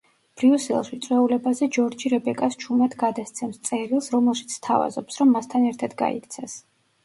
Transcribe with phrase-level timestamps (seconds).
[0.41, 6.61] ბრიუსელში, წვეულებაზე ჯორჯი რებეკას ჩუმად გადასცემს წერილს, რომელშიც სთავაზობს, რომ მასთან ერთად გაიქცეს.